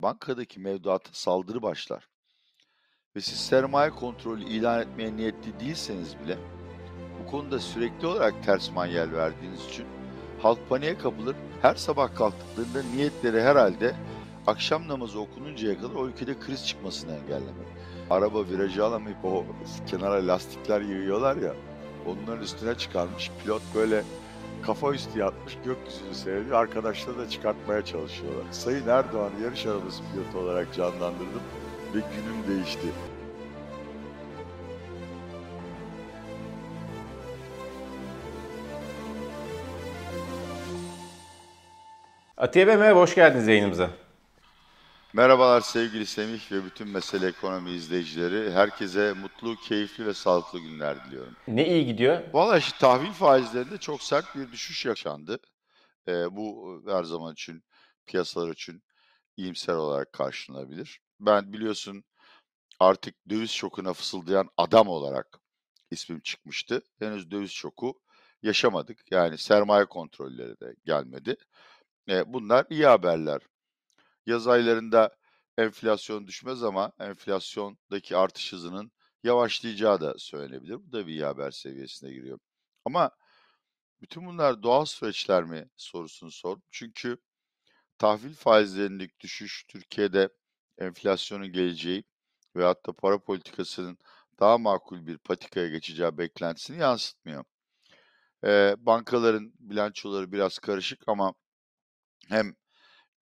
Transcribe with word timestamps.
bankadaki 0.00 0.60
mevduata 0.60 1.10
saldırı 1.12 1.62
başlar 1.62 2.08
ve 3.16 3.20
siz 3.20 3.40
sermaye 3.40 3.90
kontrolü 3.90 4.44
ilan 4.44 4.80
etmeye 4.80 5.16
niyetli 5.16 5.60
değilseniz 5.60 6.18
bile 6.18 6.38
bu 7.22 7.30
konuda 7.30 7.58
sürekli 7.58 8.06
olarak 8.06 8.44
ters 8.44 8.70
manyel 8.70 9.12
verdiğiniz 9.12 9.66
için 9.66 9.86
halk 10.42 10.68
paniğe 10.68 10.98
kapılır. 10.98 11.36
Her 11.62 11.74
sabah 11.74 12.14
kalktıklarında 12.14 12.82
niyetleri 12.82 13.42
herhalde 13.42 13.94
akşam 14.46 14.88
namazı 14.88 15.20
okununcaya 15.20 15.78
kadar 15.78 15.94
o 15.94 16.06
ülkede 16.06 16.38
kriz 16.38 16.66
çıkmasını 16.66 17.12
engellemek. 17.12 17.68
Araba 18.10 18.46
virajı 18.46 18.84
alamayıp 18.84 19.24
o 19.24 19.44
kenara 19.86 20.26
lastikler 20.26 20.80
yığıyorlar 20.80 21.36
ya 21.36 21.54
onların 22.06 22.42
üstüne 22.42 22.74
çıkarmış. 22.74 23.30
Pilot 23.42 23.62
böyle 23.74 24.04
kafa 24.66 24.92
üstü 24.92 25.18
yatmış 25.18 25.58
gökyüzünü 25.64 26.14
seyrediyor. 26.14 26.58
Arkadaşları 26.58 27.18
da 27.18 27.28
çıkartmaya 27.28 27.84
çalışıyorlar. 27.84 28.44
Sayın 28.50 28.88
Erdoğan'ı 28.88 29.44
yarış 29.44 29.66
arabası 29.66 30.02
pilotu 30.12 30.38
olarak 30.38 30.74
canlandırdım 30.74 31.42
ve 31.94 31.98
günüm 31.98 32.56
değişti. 32.56 32.88
Atiye 42.36 42.66
Bey 42.66 42.76
merhaba, 42.76 43.00
hoş 43.00 43.14
geldiniz 43.14 43.48
yayınımıza. 43.48 43.90
Merhabalar 45.14 45.60
sevgili 45.60 46.06
Semih 46.06 46.52
ve 46.52 46.64
bütün 46.64 46.88
Mesele 46.88 47.26
Ekonomi 47.26 47.70
izleyicileri. 47.70 48.52
Herkese 48.52 49.12
mutlu, 49.12 49.56
keyifli 49.56 50.06
ve 50.06 50.14
sağlıklı 50.14 50.58
günler 50.58 51.04
diliyorum. 51.04 51.36
Ne 51.48 51.68
iyi 51.68 51.86
gidiyor? 51.86 52.22
Valla 52.32 52.58
işte 52.58 52.78
tahvil 52.78 53.12
faizlerinde 53.12 53.78
çok 53.78 54.02
sert 54.02 54.36
bir 54.36 54.52
düşüş 54.52 54.86
yaşandı. 54.86 55.38
Ee, 56.08 56.36
bu 56.36 56.82
her 56.86 57.04
zaman 57.04 57.32
için 57.32 57.64
piyasalar 58.06 58.52
için 58.52 58.82
iyimser 59.36 59.74
olarak 59.74 60.12
karşılanabilir. 60.12 61.00
Ben 61.20 61.52
biliyorsun 61.52 62.04
artık 62.80 63.14
döviz 63.30 63.50
şokuna 63.50 63.92
fısıldayan 63.92 64.48
adam 64.56 64.88
olarak 64.88 65.38
ismim 65.90 66.20
çıkmıştı. 66.20 66.82
Henüz 66.98 67.30
döviz 67.30 67.50
şoku 67.50 68.00
yaşamadık. 68.42 69.12
Yani 69.12 69.38
sermaye 69.38 69.84
kontrolleri 69.84 70.60
de 70.60 70.74
gelmedi. 70.84 71.36
E, 72.08 72.32
bunlar 72.32 72.66
iyi 72.70 72.86
haberler. 72.86 73.40
Yaz 74.26 74.46
aylarında 74.48 75.16
enflasyon 75.58 76.26
düşmez 76.26 76.62
ama 76.62 76.92
enflasyondaki 77.00 78.16
artış 78.16 78.52
hızının 78.52 78.92
yavaşlayacağı 79.24 80.00
da 80.00 80.14
söylenebilir. 80.18 80.74
Bu 80.74 80.92
da 80.92 81.06
bir 81.06 81.22
haber 81.22 81.50
seviyesine 81.50 82.12
giriyor. 82.12 82.38
Ama 82.84 83.10
bütün 84.00 84.26
bunlar 84.26 84.62
doğal 84.62 84.84
süreçler 84.84 85.44
mi 85.44 85.68
sorusunu 85.76 86.30
sor. 86.30 86.58
Çünkü 86.70 87.18
tahvil 87.98 88.34
faizlerindeki 88.34 89.20
düşüş 89.20 89.64
Türkiye'de 89.68 90.28
enflasyonun 90.78 91.52
geleceği 91.52 92.04
ve 92.56 92.64
hatta 92.64 92.92
para 92.92 93.18
politikasının 93.18 93.98
daha 94.40 94.58
makul 94.58 95.06
bir 95.06 95.18
patikaya 95.18 95.68
geçeceği 95.68 96.18
beklentisini 96.18 96.78
yansıtmıyor. 96.78 97.44
Ee, 98.44 98.76
bankaların 98.78 99.52
bilançoları 99.58 100.32
biraz 100.32 100.58
karışık 100.58 101.02
ama 101.08 101.34
hem 102.28 102.56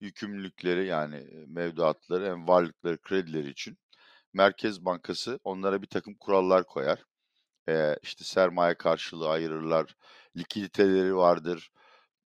yükümlülükleri 0.03 0.87
yani 0.87 1.47
mevduatları 1.47 2.27
hem 2.27 2.49
varlıkları, 2.49 2.99
kredileri 2.99 3.51
için 3.51 3.79
Merkez 4.33 4.85
Bankası 4.85 5.41
onlara 5.45 5.83
bir 5.83 5.87
takım 5.87 6.15
kurallar 6.15 6.67
koyar. 6.67 7.05
Ee, 7.69 7.97
işte 8.03 8.25
sermaye 8.25 8.75
karşılığı 8.75 9.29
ayırırlar, 9.29 9.97
likiditeleri 10.37 11.17
vardır, 11.17 11.73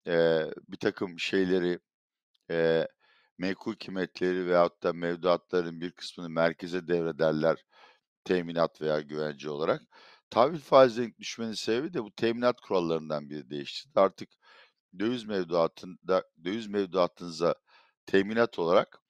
ee, 0.07 0.45
bir 0.69 0.77
takım 0.77 1.19
şeyleri, 1.19 1.79
e, 2.51 2.87
menkul 3.37 3.75
kıymetleri 3.75 4.47
veyahut 4.47 4.83
da 4.83 4.93
mevduatların 4.93 5.81
bir 5.81 5.91
kısmını 5.91 6.29
merkeze 6.29 6.87
devrederler 6.87 7.65
teminat 8.23 8.81
veya 8.81 9.01
güvence 9.01 9.49
olarak. 9.49 9.81
Tahvil 10.29 10.59
faizlerinin 10.59 11.15
düşmenin 11.19 11.53
sebebi 11.53 11.93
de 11.93 12.03
bu 12.03 12.11
teminat 12.11 12.61
kurallarından 12.61 13.29
biri 13.29 13.49
değişti. 13.49 13.89
Artık 13.95 14.29
döviz 14.99 15.23
mevduatında 15.23 16.23
döviz 16.43 16.67
mevduatınıza 16.67 17.55
teminat 18.05 18.59
olarak 18.59 19.01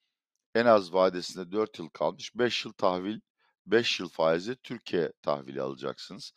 en 0.54 0.66
az 0.66 0.92
vadesinde 0.94 1.52
4 1.52 1.78
yıl 1.78 1.88
kalmış 1.88 2.36
5 2.36 2.64
yıl 2.64 2.72
tahvil 2.72 3.20
5 3.66 4.00
yıl 4.00 4.08
faizi 4.08 4.56
Türkiye 4.56 5.12
tahvili 5.22 5.62
alacaksınız. 5.62 6.32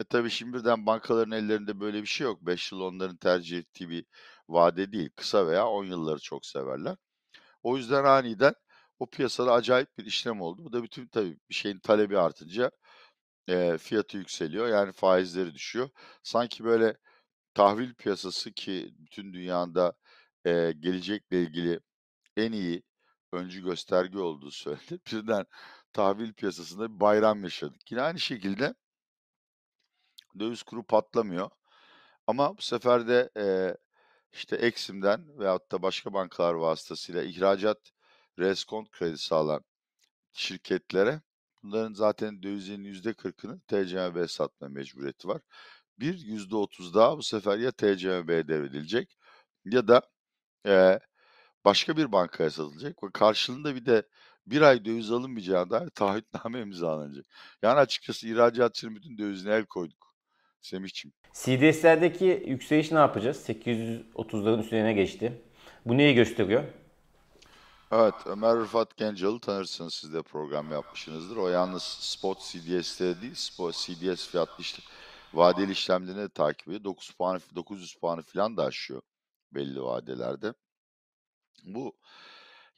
E 0.00 0.04
tabii 0.04 0.30
şimdi 0.30 0.58
birden 0.58 0.86
bankaların 0.86 1.30
ellerinde 1.32 1.80
böyle 1.80 2.02
bir 2.02 2.06
şey 2.06 2.24
yok. 2.26 2.40
5 2.42 2.72
yıl 2.72 2.80
onların 2.80 3.16
tercih 3.16 3.58
ettiği 3.58 3.88
bir 3.90 4.04
vade 4.48 4.92
değil. 4.92 5.10
Kısa 5.16 5.46
veya 5.46 5.68
10 5.68 5.84
yılları 5.84 6.18
çok 6.20 6.46
severler. 6.46 6.96
O 7.62 7.76
yüzden 7.76 8.04
aniden 8.04 8.54
o 8.98 9.06
piyasada 9.10 9.52
acayip 9.52 9.98
bir 9.98 10.06
işlem 10.06 10.40
oldu. 10.40 10.64
Bu 10.64 10.72
da 10.72 10.82
bütün 10.82 11.06
tabii 11.06 11.38
bir 11.50 11.54
şeyin 11.54 11.78
talebi 11.78 12.18
artınca 12.18 12.70
e, 13.48 13.78
fiyatı 13.78 14.16
yükseliyor. 14.18 14.68
Yani 14.68 14.92
faizleri 14.92 15.54
düşüyor. 15.54 15.90
Sanki 16.22 16.64
böyle 16.64 16.96
tahvil 17.58 17.94
piyasası 17.94 18.52
ki 18.52 18.94
bütün 18.98 19.32
dünyada 19.32 19.92
e, 20.44 20.72
gelecekle 20.80 21.42
ilgili 21.42 21.80
en 22.36 22.52
iyi 22.52 22.82
öncü 23.32 23.62
gösterge 23.64 24.18
olduğu 24.18 24.50
söylenir. 24.64 25.00
Birden 25.12 25.46
tahvil 25.92 26.32
piyasasında 26.32 26.94
bir 26.94 27.00
bayram 27.00 27.44
yaşadık. 27.44 27.90
Yine 27.92 28.02
aynı 28.02 28.20
şekilde 28.20 28.74
döviz 30.38 30.62
kuru 30.62 30.82
patlamıyor. 30.86 31.50
Ama 32.26 32.58
bu 32.58 32.62
sefer 32.62 33.08
de 33.08 33.30
e, 33.36 33.76
işte 34.32 34.56
Eksim'den 34.56 35.38
veyahut 35.38 35.72
da 35.72 35.82
başka 35.82 36.12
bankalar 36.12 36.54
vasıtasıyla 36.54 37.22
ihracat 37.22 37.90
reskont 38.38 38.90
kredisi 38.90 39.34
alan 39.34 39.64
şirketlere 40.32 41.20
bunların 41.62 41.94
zaten 41.94 42.42
dövizin 42.42 42.84
yüzde 42.84 43.10
40'ını 43.10 43.60
TCMB 43.60 44.28
satma 44.28 44.68
mecburiyeti 44.68 45.28
var. 45.28 45.42
Bir 46.00 46.18
yüzde 46.18 46.56
30 46.56 46.94
daha 46.94 47.18
bu 47.18 47.22
sefer 47.22 47.58
ya 47.58 47.70
TCMB'ye 47.72 48.48
devredilecek 48.48 49.18
ya 49.64 49.88
da 49.88 50.02
e, 50.66 51.00
başka 51.64 51.96
bir 51.96 52.12
bankaya 52.12 52.50
satılacak 52.50 53.02
ve 53.02 53.10
karşılığında 53.12 53.74
bir 53.74 53.86
de 53.86 54.02
bir 54.46 54.62
ay 54.62 54.84
döviz 54.84 55.10
alınmayacağı 55.12 55.70
dair 55.70 55.90
taahhütname 55.94 56.60
imzalanacak. 56.60 57.26
Yani 57.62 57.78
açıkçası 57.78 58.28
ihracatçının 58.28 58.96
bütün 58.96 59.18
dövizine 59.18 59.54
el 59.54 59.66
koyduk. 59.66 60.14
Semih'ciğim. 60.60 61.14
CDS'lerdeki 61.32 62.44
yükseliş 62.46 62.92
ne 62.92 62.98
yapacağız? 62.98 63.48
830'ların 63.48 64.60
üstüne 64.60 64.92
geçti. 64.92 65.42
Bu 65.86 65.96
neyi 65.96 66.14
gösteriyor? 66.14 66.64
Evet, 67.92 68.14
Ömer 68.26 68.56
Rıfat 68.56 68.96
Gencalı 68.96 69.40
tanırsınız 69.40 69.94
siz 69.94 70.14
de 70.14 70.22
program 70.22 70.72
yapmışsınızdır. 70.72 71.36
O 71.36 71.48
yalnız 71.48 71.82
spot 71.82 72.38
CDS'de 72.40 73.20
değil, 73.20 73.34
spot 73.34 73.74
CDS 73.74 74.28
fiyatlı 74.28 74.62
işte 74.62 74.82
vadeli 75.34 75.72
işlemlerini 75.72 76.20
de 76.20 76.28
takip 76.28 76.68
ediyor. 76.68 76.84
9 76.84 77.10
puanı, 77.10 77.40
900 77.54 77.94
puanı 77.94 78.22
falan 78.22 78.56
da 78.56 78.64
aşıyor 78.64 79.02
belli 79.52 79.82
vadelerde. 79.82 80.54
Bu 81.64 81.96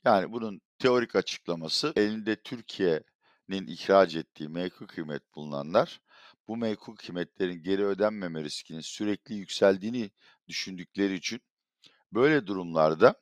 yani 0.05 0.33
bunun 0.33 0.61
teorik 0.79 1.17
açıklaması 1.17 1.93
elinde 1.97 2.43
Türkiye'nin 2.43 3.67
ihraç 3.67 4.17
ettiği 4.17 4.49
menkul 4.49 4.87
kıymet 4.87 5.35
bulunanlar 5.35 6.01
bu 6.49 6.57
menkul 6.57 6.97
kıymetlerin 6.97 7.63
geri 7.63 7.87
ödenmeme 7.87 8.45
riskinin 8.45 8.81
sürekli 8.81 9.35
yükseldiğini 9.35 10.11
düşündükleri 10.49 11.15
için 11.15 11.41
böyle 12.13 12.47
durumlarda 12.47 13.15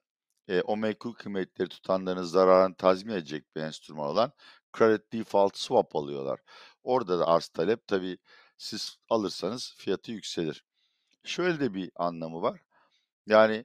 e, 0.49 0.61
o 0.61 0.77
menkul 0.77 1.15
kıymetleri 1.15 1.69
tutanların 1.69 2.22
zararını 2.22 2.75
tazmin 2.77 3.12
edecek 3.12 3.56
bir 3.56 3.61
enstrüman 3.61 4.06
olan 4.06 4.33
credit 4.78 5.12
default 5.12 5.56
swap 5.56 5.97
alıyorlar. 5.97 6.41
Orada 6.83 7.19
da 7.19 7.27
arz 7.27 7.49
talep 7.49 7.87
tabii 7.87 8.19
siz 8.58 8.98
alırsanız 9.08 9.74
fiyatı 9.76 10.12
yükselir. 10.12 10.64
Şöyle 11.24 11.60
de 11.60 11.74
bir 11.74 11.91
anlamı 11.96 12.42
var. 12.42 12.60
Yani 13.26 13.64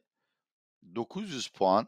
900 0.96 1.48
puan 1.48 1.88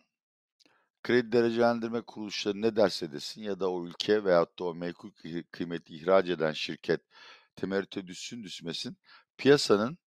kredi 1.04 1.32
derecelendirme 1.32 2.02
kuruluşları 2.02 2.62
ne 2.62 2.76
derse 2.76 3.12
desin 3.12 3.42
ya 3.42 3.60
da 3.60 3.72
o 3.72 3.86
ülke 3.88 4.24
veyahut 4.24 4.60
da 4.60 4.64
o 4.64 4.76
menkul 4.76 5.12
kıymeti 5.52 5.96
ihraç 5.96 6.30
eden 6.30 6.54
şirket 6.54 7.02
temerrüte 7.56 8.08
düşsün 8.08 8.44
düşmesin 8.44 8.98
piyasanın 9.38 9.98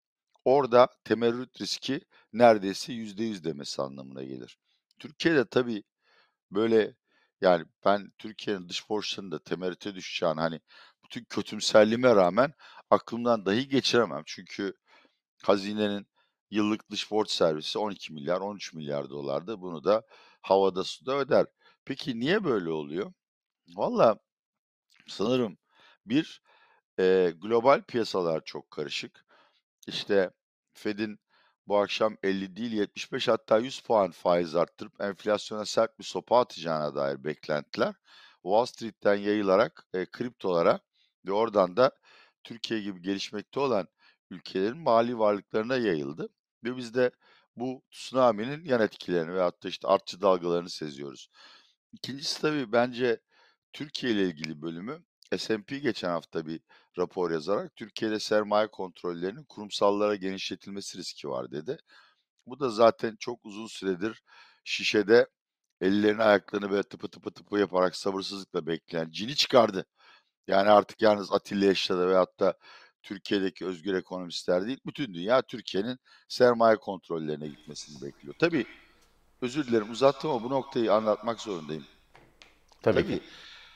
orada 0.45 0.89
temerrüt 1.05 1.61
riski 1.61 2.01
neredeyse 2.33 2.93
yüzde 2.93 3.25
yüz 3.25 3.45
demesi 3.45 3.83
anlamına 3.83 4.23
gelir. 4.23 4.59
Türkiye'de 4.99 5.45
tabii 5.45 5.83
böyle 6.51 6.95
yani 7.41 7.65
ben 7.85 8.13
Türkiye'nin 8.19 8.69
dış 8.69 8.89
borçlarının 8.91 9.33
da 9.33 9.39
temerrüte 9.39 9.95
düşeceğini 9.95 10.41
hani 10.41 10.61
bütün 11.09 11.25
kötümserliğime 11.25 12.15
rağmen 12.17 12.53
aklımdan 12.91 13.47
dahi 13.47 13.69
geçiremem. 13.69 14.23
Çünkü 14.27 14.75
hazinenin 15.43 16.07
yıllık 16.51 16.91
dış 16.91 17.11
borç 17.11 17.31
servisi 17.31 17.79
12 17.79 18.13
milyar 18.13 18.41
13 18.41 18.75
milyar 18.75 19.11
dolardı. 19.11 19.61
Bunu 19.61 19.85
da 19.85 20.03
havada 20.43 20.85
suda 20.85 21.19
öder. 21.19 21.47
Peki 21.85 22.21
niye 22.21 22.45
böyle 22.45 22.71
oluyor? 22.71 23.13
Valla 23.69 24.19
sanırım 25.09 25.59
bir 26.07 26.43
e, 27.01 27.33
global 27.37 27.83
piyasalar 27.83 28.45
çok 28.45 28.71
karışık. 28.71 29.27
İşte 29.87 30.31
Fed'in 30.75 31.19
bu 31.67 31.79
akşam 31.79 32.17
50 32.23 32.57
değil 32.57 32.73
75 32.73 33.29
hatta 33.29 33.59
100 33.59 33.81
puan 33.81 34.11
faiz 34.11 34.57
arttırıp 34.57 35.01
enflasyona 35.01 35.65
sert 35.65 35.99
bir 35.99 36.05
sopa 36.05 36.41
atacağına 36.41 36.95
dair 36.95 37.25
beklentiler 37.25 37.95
Wall 38.43 38.67
Street'ten 38.67 39.15
yayılarak 39.17 39.87
e, 39.95 40.07
kriptolara 40.07 40.81
ve 41.27 41.33
oradan 41.33 41.77
da 41.77 41.93
Türkiye 42.45 42.81
gibi 42.81 43.03
gelişmekte 43.03 43.61
olan 43.61 43.89
ülkelerin 44.31 44.79
mali 44.79 45.19
varlıklarına 45.19 45.77
yayıldı. 45.77 46.29
Ve 46.65 46.77
biz 46.77 46.95
de 46.95 47.11
bu 47.57 47.83
tsunami'nin 47.91 48.65
yan 48.65 48.81
etkilerini 48.81 49.35
veyahut 49.35 49.63
da 49.65 49.69
işte 49.69 49.89
artçı 49.89 50.21
dalgalarını 50.21 50.71
seziyoruz. 50.71 51.31
İkincisi 51.93 52.41
tabii 52.41 52.73
bence 52.73 53.21
Türkiye 53.73 54.13
ile 54.13 54.25
ilgili 54.27 54.63
bölümü 54.63 55.05
S&P 55.39 55.79
geçen 55.79 56.09
hafta 56.11 56.47
bir 56.47 56.61
rapor 56.99 57.31
yazarak 57.31 57.77
Türkiye'de 57.77 58.21
sermaye 58.21 58.67
kontrollerinin 58.71 59.45
kurumsallara 59.45 60.17
genişletilmesi 60.17 60.99
riski 60.99 61.29
var 61.29 61.51
dedi. 61.51 61.79
Bu 62.47 62.61
da 62.61 62.71
zaten 62.71 63.17
çok 63.21 63.45
uzun 63.45 63.67
süredir 63.67 64.23
şişede 64.65 65.27
ellerini 65.81 66.23
ayaklarını 66.23 66.71
böyle 66.71 66.83
tıpı 66.83 67.09
tıpı 67.09 67.31
tıpı 67.31 67.59
yaparak 67.59 67.97
sabırsızlıkla 67.97 68.67
bekleyen 68.67 69.11
cini 69.11 69.37
çıkardı. 69.37 69.87
Yani 70.49 70.71
artık 70.71 71.03
yalnız 71.03 71.33
Atilla 71.33 71.65
Yaşar'da 71.65 72.09
veyahut 72.09 72.41
da 72.41 72.55
Türkiye'deki 73.03 73.67
özgür 73.67 73.95
ekonomistler 73.95 74.67
değil, 74.67 74.79
bütün 74.87 75.15
dünya 75.15 75.43
Türkiye'nin 75.43 75.99
sermaye 76.29 76.77
kontrollerine 76.77 77.49
gitmesini 77.49 78.03
bekliyor. 78.03 78.35
Tabii 78.39 78.67
özür 79.43 79.67
dilerim 79.67 79.91
uzattım 79.91 80.31
ama 80.31 80.43
bu 80.43 80.51
noktayı 80.51 80.93
anlatmak 80.93 81.41
zorundayım. 81.41 81.85
Tabii, 82.83 83.03
Tabii 83.03 83.19
ki. 83.19 83.23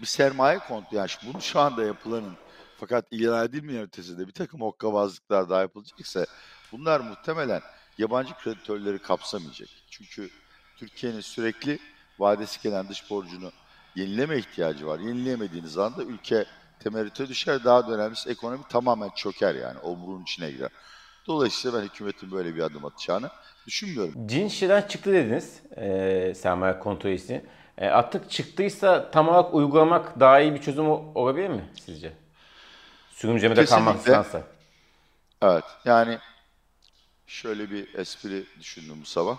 bir 0.00 0.06
sermaye 0.06 0.58
kontrolü, 0.58 0.98
yani 0.98 1.10
bunu 1.26 1.42
şu 1.42 1.60
anda 1.60 1.84
yapılanın 1.84 2.36
fakat 2.76 3.06
ilan 3.10 3.44
edilmeyen 3.44 3.82
ötesinde 3.82 4.26
bir 4.28 4.32
takım 4.32 4.60
hokkabazlıklar 4.60 5.50
daha 5.50 5.60
yapılacaksa 5.60 6.26
bunlar 6.72 7.00
muhtemelen 7.00 7.62
yabancı 7.98 8.34
kreditörleri 8.34 8.98
kapsamayacak. 8.98 9.68
Çünkü 9.90 10.30
Türkiye'nin 10.76 11.20
sürekli 11.20 11.78
vadesi 12.18 12.62
gelen 12.62 12.88
dış 12.88 13.10
borcunu 13.10 13.52
yenileme 13.96 14.38
ihtiyacı 14.38 14.86
var. 14.86 14.98
Yenileyemediğiniz 14.98 15.78
anda 15.78 16.04
ülke 16.04 16.46
temerrüte 16.82 17.29
düşer. 17.29 17.64
Daha 17.64 17.88
da 17.88 17.93
önemlisi 17.93 18.31
ekonomi 18.31 18.62
tamamen 18.69 19.11
çöker 19.17 19.55
yani. 19.55 19.79
Omurun 19.79 20.23
içine 20.23 20.50
girer. 20.50 20.70
Dolayısıyla 21.26 21.79
ben 21.79 21.84
hükümetin 21.84 22.31
böyle 22.31 22.55
bir 22.55 22.61
adım 22.61 22.84
atacağını 22.84 23.31
düşünmüyorum. 23.67 24.26
Cin 24.26 24.49
şişeden 24.49 24.82
çıktı 24.82 25.12
dediniz 25.12 25.62
e, 25.76 26.34
sermaye 26.37 26.79
kontrolü 26.79 27.19
e, 27.79 27.87
artık 27.87 28.31
çıktıysa 28.31 29.11
tam 29.11 29.29
olarak 29.29 29.55
uygulamak 29.55 30.20
daha 30.20 30.40
iyi 30.40 30.55
bir 30.55 30.61
çözüm 30.61 30.87
olabilir 30.90 31.49
mi 31.49 31.64
sizce? 31.87 32.12
Sürümcemede 33.11 33.64
kalmaktansa. 33.64 34.43
Evet 35.43 35.64
yani 35.85 36.19
şöyle 37.26 37.70
bir 37.70 37.94
espri 37.94 38.44
düşündüm 38.61 38.96
bu 39.00 39.06
sabah. 39.06 39.38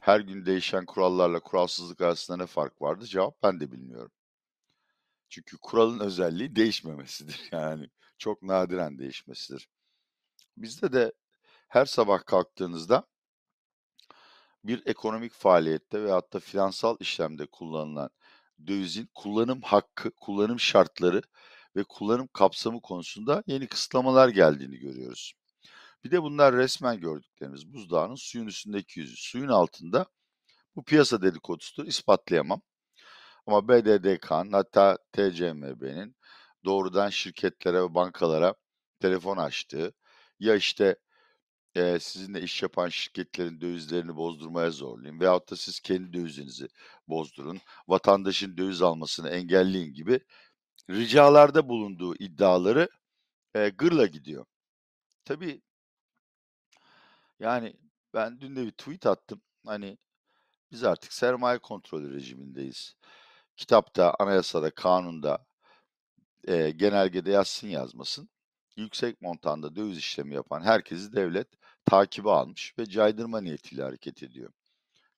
Her 0.00 0.20
gün 0.20 0.46
değişen 0.46 0.84
kurallarla 0.84 1.40
kuralsızlık 1.40 2.00
arasında 2.00 2.36
ne 2.36 2.46
fark 2.46 2.82
vardı? 2.82 3.04
Cevap 3.06 3.42
ben 3.42 3.60
de 3.60 3.72
bilmiyorum. 3.72 4.10
Çünkü 5.28 5.58
kuralın 5.58 6.00
özelliği 6.00 6.56
değişmemesidir. 6.56 7.48
Yani 7.52 7.90
çok 8.18 8.42
nadiren 8.42 8.98
değişmesidir. 8.98 9.68
Bizde 10.56 10.92
de 10.92 11.12
her 11.68 11.86
sabah 11.86 12.24
kalktığınızda 12.26 13.06
bir 14.64 14.82
ekonomik 14.86 15.32
faaliyette 15.32 16.02
veyahut 16.02 16.32
da 16.32 16.40
finansal 16.40 16.96
işlemde 17.00 17.46
kullanılan 17.46 18.10
dövizin 18.66 19.08
kullanım 19.14 19.62
hakkı, 19.62 20.10
kullanım 20.10 20.60
şartları 20.60 21.22
ve 21.76 21.84
kullanım 21.84 22.28
kapsamı 22.32 22.80
konusunda 22.80 23.42
yeni 23.46 23.66
kısıtlamalar 23.66 24.28
geldiğini 24.28 24.78
görüyoruz. 24.78 25.32
Bir 26.04 26.10
de 26.10 26.22
bunlar 26.22 26.56
resmen 26.56 27.00
gördüklerimiz 27.00 27.72
buzdağının 27.72 28.14
suyun 28.14 28.46
üstündeki 28.46 29.00
yüzü. 29.00 29.16
Suyun 29.16 29.48
altında 29.48 30.06
bu 30.76 30.84
piyasa 30.84 31.22
dedikodusudur 31.22 31.86
ispatlayamam. 31.88 32.62
Ama 33.48 33.68
BDDK'nın 33.68 34.52
hatta 34.52 34.98
TCMB'nin 35.12 36.16
doğrudan 36.64 37.08
şirketlere 37.10 37.82
ve 37.82 37.94
bankalara 37.94 38.54
telefon 39.00 39.36
açtığı 39.36 39.94
ya 40.40 40.54
işte 40.56 40.96
e, 41.74 41.98
sizinle 41.98 42.42
iş 42.42 42.62
yapan 42.62 42.88
şirketlerin 42.88 43.60
dövizlerini 43.60 44.16
bozdurmaya 44.16 44.70
zorlayın 44.70 45.20
veyahut 45.20 45.50
da 45.50 45.56
siz 45.56 45.80
kendi 45.80 46.12
dövizinizi 46.12 46.68
bozdurun, 47.08 47.60
vatandaşın 47.88 48.56
döviz 48.56 48.82
almasını 48.82 49.28
engelleyin 49.30 49.94
gibi 49.94 50.20
ricalarda 50.90 51.68
bulunduğu 51.68 52.14
iddiaları 52.16 52.88
e, 53.54 53.68
gırla 53.68 54.06
gidiyor. 54.06 54.46
Tabii 55.24 55.62
yani 57.40 57.76
ben 58.14 58.40
dün 58.40 58.56
de 58.56 58.66
bir 58.66 58.72
tweet 58.72 59.06
attım. 59.06 59.42
Hani 59.66 59.98
biz 60.72 60.84
artık 60.84 61.12
sermaye 61.12 61.58
kontrolü 61.58 62.14
rejimindeyiz. 62.14 62.96
Kitapta, 63.58 64.14
anayasada, 64.18 64.70
kanunda, 64.70 65.46
e, 66.48 66.70
genelgede 66.70 67.30
yazsın 67.30 67.68
yazmasın. 67.68 68.28
Yüksek 68.76 69.22
montanda 69.22 69.76
döviz 69.76 69.98
işlemi 69.98 70.34
yapan 70.34 70.62
herkesi 70.62 71.12
devlet 71.12 71.48
takibe 71.84 72.30
almış 72.30 72.74
ve 72.78 72.86
caydırma 72.86 73.40
niyetiyle 73.40 73.82
hareket 73.82 74.22
ediyor. 74.22 74.52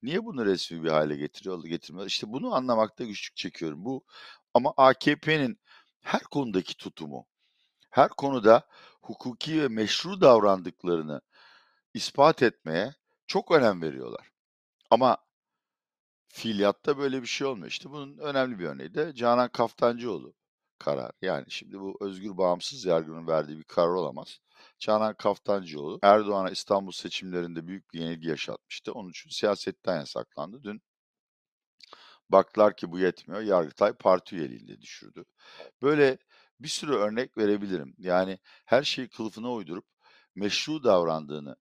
Niye 0.02 0.24
bunu 0.24 0.46
resmi 0.46 0.84
bir 0.84 0.88
hale 0.88 1.16
getiriyor, 1.16 1.64
getirmiyor? 1.64 2.06
İşte 2.06 2.32
bunu 2.32 2.54
anlamakta 2.54 3.04
güçlük 3.04 3.36
çekiyorum. 3.36 3.84
Bu 3.84 4.04
ama 4.54 4.74
AKP'nin 4.76 5.60
her 6.00 6.22
konudaki 6.22 6.76
tutumu, 6.76 7.26
her 7.90 8.08
konuda 8.08 8.68
hukuki 9.02 9.62
ve 9.62 9.68
meşru 9.68 10.20
davrandıklarını 10.20 11.20
ispat 11.94 12.42
etmeye 12.42 12.94
çok 13.26 13.50
önem 13.50 13.82
veriyorlar. 13.82 14.30
Ama 14.90 15.16
fiiliyatta 16.32 16.98
böyle 16.98 17.22
bir 17.22 17.26
şey 17.26 17.46
olmuyor. 17.46 17.68
İşte 17.68 17.90
bunun 17.90 18.18
önemli 18.18 18.58
bir 18.58 18.64
örneği 18.66 18.94
de 18.94 19.14
Canan 19.14 19.48
Kaftancıoğlu 19.48 20.34
karar. 20.78 21.12
Yani 21.22 21.44
şimdi 21.48 21.80
bu 21.80 21.98
özgür 22.00 22.36
bağımsız 22.38 22.84
yargının 22.84 23.26
verdiği 23.26 23.58
bir 23.58 23.64
karar 23.64 23.88
olamaz. 23.88 24.40
Canan 24.78 25.14
Kaftancıoğlu 25.14 25.98
Erdoğan'a 26.02 26.50
İstanbul 26.50 26.92
seçimlerinde 26.92 27.66
büyük 27.66 27.94
bir 27.94 28.00
yenilgi 28.00 28.28
yaşatmıştı. 28.28 28.92
Onun 28.92 29.10
için 29.10 29.30
siyasetten 29.30 29.96
yasaklandı. 29.96 30.62
Dün 30.64 30.82
baktılar 32.28 32.76
ki 32.76 32.92
bu 32.92 32.98
yetmiyor. 32.98 33.42
Yargıtay 33.42 33.92
parti 33.92 34.36
üyeliğinde 34.36 34.80
düşürdü. 34.80 35.24
Böyle 35.82 36.18
bir 36.60 36.68
sürü 36.68 36.92
örnek 36.92 37.38
verebilirim. 37.38 37.94
Yani 37.98 38.38
her 38.64 38.82
şeyi 38.82 39.08
kılıfına 39.08 39.52
uydurup 39.52 39.84
meşru 40.34 40.84
davrandığını 40.84 41.56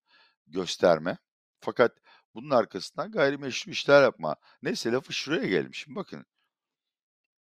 gösterme. 0.48 1.18
Fakat 1.60 1.98
bunun 2.42 2.50
arkasından 2.50 3.12
gayrimeşru 3.12 3.72
işler 3.72 4.04
yapma. 4.04 4.36
Neyse 4.62 4.92
lafı 4.92 5.14
şuraya 5.14 5.48
gelmişim. 5.48 5.96
Bakın. 5.96 6.26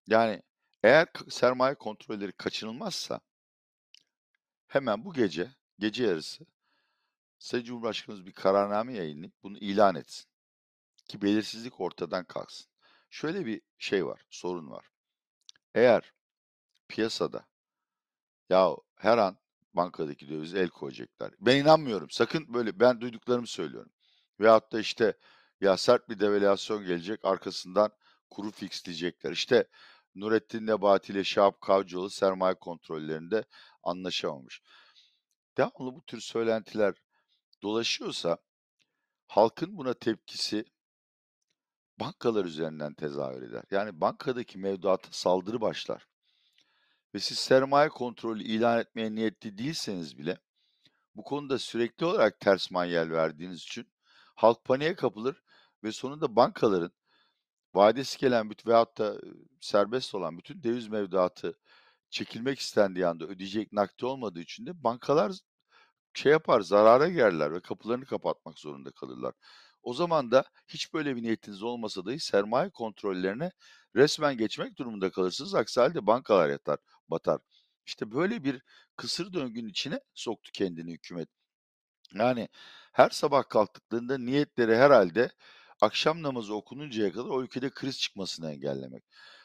Yani 0.06 0.42
eğer 0.82 1.08
sermaye 1.28 1.74
kontrolleri 1.74 2.32
kaçınılmazsa 2.32 3.20
hemen 4.66 5.04
bu 5.04 5.12
gece, 5.12 5.50
gece 5.78 6.04
yarısı 6.04 6.46
Sayın 7.38 7.64
Cumhurbaşkanımız 7.64 8.26
bir 8.26 8.32
kararname 8.32 8.94
yayınlayıp 8.94 9.42
bunu 9.42 9.58
ilan 9.58 9.94
etsin. 9.94 10.26
Ki 11.08 11.22
belirsizlik 11.22 11.80
ortadan 11.80 12.24
kalksın. 12.24 12.66
Şöyle 13.10 13.46
bir 13.46 13.60
şey 13.78 14.06
var, 14.06 14.26
sorun 14.30 14.70
var. 14.70 14.86
Eğer 15.74 16.12
piyasada 16.88 17.46
ya 18.48 18.76
her 18.94 19.18
an 19.18 19.38
bankadaki 19.74 20.28
döviz 20.28 20.54
el 20.54 20.68
koyacaklar. 20.68 21.34
Ben 21.40 21.56
inanmıyorum. 21.56 22.10
Sakın 22.10 22.54
böyle 22.54 22.80
ben 22.80 23.00
duyduklarımı 23.00 23.46
söylüyorum. 23.46 23.92
Veyahut 24.40 24.72
da 24.72 24.80
işte 24.80 25.16
ya 25.60 25.76
sert 25.76 26.08
bir 26.08 26.20
devalüasyon 26.20 26.84
gelecek 26.84 27.24
arkasından 27.24 27.90
kuru 28.30 28.50
fixleyecekler. 28.50 29.32
İşte 29.32 29.68
Nurettin 30.14 30.66
Nebati 30.66 31.12
ile 31.12 31.24
Şahap 31.24 31.60
Kavcıoğlu 31.60 32.10
sermaye 32.10 32.54
kontrollerinde 32.54 33.44
anlaşamamış. 33.82 34.62
Devamlı 35.56 35.94
bu 35.94 36.02
tür 36.06 36.20
söylentiler 36.20 36.94
dolaşıyorsa 37.62 38.38
halkın 39.26 39.76
buna 39.76 39.94
tepkisi 39.94 40.64
bankalar 42.00 42.44
üzerinden 42.44 42.94
tezahür 42.94 43.42
eder. 43.42 43.62
Yani 43.70 44.00
bankadaki 44.00 44.58
mevduata 44.58 45.08
saldırı 45.12 45.60
başlar. 45.60 46.08
Ve 47.14 47.18
siz 47.18 47.38
sermaye 47.38 47.88
kontrolü 47.88 48.42
ilan 48.42 48.78
etmeye 48.78 49.14
niyetli 49.14 49.58
değilseniz 49.58 50.18
bile 50.18 50.38
bu 51.14 51.24
konuda 51.24 51.58
sürekli 51.58 52.06
olarak 52.06 52.40
ters 52.40 52.70
manyel 52.70 53.10
verdiğiniz 53.10 53.62
için 53.62 53.92
halk 54.38 54.64
paniğe 54.64 54.94
kapılır 54.94 55.42
ve 55.84 55.92
sonunda 55.92 56.36
bankaların 56.36 56.92
vadesi 57.74 58.18
gelen 58.18 58.50
bütün 58.50 58.70
veyahut 58.70 58.98
da 58.98 59.20
serbest 59.60 60.14
olan 60.14 60.38
bütün 60.38 60.62
döviz 60.62 60.88
mevduatı 60.88 61.58
çekilmek 62.10 62.58
istendiği 62.58 63.06
anda 63.06 63.24
ödeyecek 63.26 63.72
nakdi 63.72 64.06
olmadığı 64.06 64.40
için 64.40 64.66
de 64.66 64.84
bankalar 64.84 65.32
şey 66.14 66.32
yapar, 66.32 66.60
zarara 66.60 67.08
girerler 67.08 67.52
ve 67.52 67.60
kapılarını 67.60 68.06
kapatmak 68.06 68.58
zorunda 68.58 68.90
kalırlar. 68.90 69.34
O 69.82 69.94
zaman 69.94 70.30
da 70.30 70.44
hiç 70.68 70.94
böyle 70.94 71.16
bir 71.16 71.22
niyetiniz 71.22 71.62
olmasa 71.62 72.06
dahi 72.06 72.20
sermaye 72.20 72.70
kontrollerine 72.70 73.52
resmen 73.96 74.36
geçmek 74.36 74.78
durumunda 74.78 75.10
kalırsınız. 75.10 75.54
Aksi 75.54 75.80
halde 75.80 76.06
bankalar 76.06 76.48
yatar, 76.48 76.78
batar. 77.08 77.40
İşte 77.86 78.12
böyle 78.12 78.44
bir 78.44 78.62
kısır 78.96 79.32
döngünün 79.32 79.68
içine 79.68 80.00
soktu 80.14 80.50
kendini 80.54 80.92
hükümet. 80.92 81.28
Yani 82.14 82.48
her 82.92 83.10
sabah 83.10 83.48
kalktıklarında 83.48 84.18
niyetleri 84.18 84.76
herhalde 84.76 85.30
akşam 85.80 86.22
namazı 86.22 86.54
okununcaya 86.54 87.12
kadar 87.12 87.28
o 87.28 87.42
ülkede 87.42 87.70
kriz 87.70 88.00
çıkmasını 88.00 88.52
engellemek. 88.52 89.04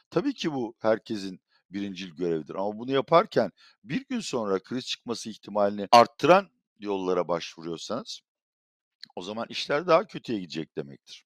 Tabii 0.09 0.33
ki 0.33 0.53
bu 0.53 0.75
herkesin 0.79 1.39
birincil 1.69 2.15
görevidir 2.15 2.55
ama 2.55 2.79
bunu 2.79 2.91
yaparken 2.91 3.51
bir 3.83 4.05
gün 4.09 4.19
sonra 4.19 4.59
kriz 4.59 4.85
çıkması 4.85 5.29
ihtimalini 5.29 5.87
arttıran 5.91 6.49
yollara 6.79 7.27
başvuruyorsanız 7.27 8.21
o 9.15 9.21
zaman 9.21 9.45
işler 9.49 9.87
daha 9.87 10.07
kötüye 10.07 10.39
gidecek 10.39 10.77
demektir. 10.77 11.25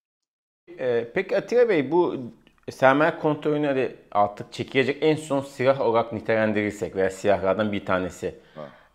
Ee, 0.80 1.12
peki 1.16 1.38
Atilla 1.38 1.70
Bey 1.70 1.92
bu 1.92 2.32
sermaye 2.72 3.20
kontrolünü 3.20 3.68
hani 3.68 3.96
artık 4.12 4.54
çekilecek 4.54 4.98
en 5.04 5.16
son 5.16 5.42
silah 5.42 5.82
olarak 5.82 6.14
nitelendirirsek 6.14 6.96
veya 6.96 7.10
silahlardan 7.10 7.72
bir 7.72 7.86
tanesi 7.86 8.40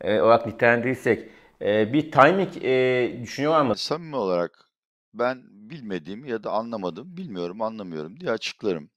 e, 0.00 0.20
olarak 0.20 0.46
nitelendirirsek 0.46 1.30
e, 1.62 1.92
bir 1.92 2.10
timing 2.10 2.64
e, 2.64 3.20
düşünüyorlar 3.22 3.62
mı? 3.62 3.76
Samimi 3.76 4.16
olarak 4.16 4.70
ben 5.14 5.42
bilmediğimi 5.70 6.30
ya 6.30 6.44
da 6.44 6.50
anlamadım, 6.50 7.16
bilmiyorum, 7.16 7.62
anlamıyorum 7.62 8.20
diye 8.20 8.30
açıklarım. 8.30 8.90